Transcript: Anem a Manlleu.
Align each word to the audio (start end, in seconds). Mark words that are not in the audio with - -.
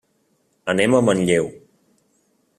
Anem 0.73 0.95
a 0.95 1.03
Manlleu. 1.11 1.53